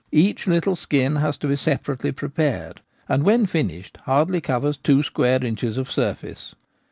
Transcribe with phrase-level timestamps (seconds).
[0.11, 5.45] Each little skin has to be separately prepared, and when finished hardly covers two square
[5.45, 6.55] inches of surface.